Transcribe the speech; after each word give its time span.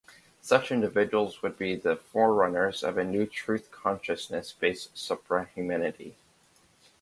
Such 0.41 0.71
individuals 0.71 1.43
would 1.43 1.59
be 1.59 1.75
the 1.75 1.95
forerunners 1.95 2.81
of 2.83 2.97
a 2.97 3.03
new 3.03 3.27
truth-consciousness 3.27 4.51
based 4.51 4.97
supra-humanity. 4.97 6.15